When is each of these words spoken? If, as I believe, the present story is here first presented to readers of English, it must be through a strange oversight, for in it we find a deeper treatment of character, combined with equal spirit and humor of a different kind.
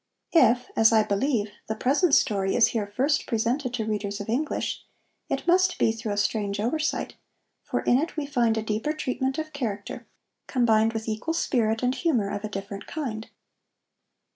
If, 0.33 0.71
as 0.75 0.91
I 0.91 1.03
believe, 1.03 1.51
the 1.67 1.75
present 1.75 2.15
story 2.15 2.55
is 2.55 2.69
here 2.69 2.87
first 2.87 3.27
presented 3.27 3.71
to 3.75 3.85
readers 3.85 4.19
of 4.19 4.29
English, 4.29 4.83
it 5.29 5.45
must 5.45 5.77
be 5.77 5.91
through 5.91 6.13
a 6.13 6.17
strange 6.17 6.59
oversight, 6.59 7.13
for 7.61 7.81
in 7.81 7.99
it 7.99 8.17
we 8.17 8.25
find 8.25 8.57
a 8.57 8.63
deeper 8.63 8.93
treatment 8.93 9.37
of 9.37 9.53
character, 9.53 10.07
combined 10.47 10.93
with 10.93 11.07
equal 11.07 11.35
spirit 11.35 11.83
and 11.83 11.93
humor 11.93 12.31
of 12.31 12.43
a 12.43 12.49
different 12.49 12.87
kind. 12.87 13.29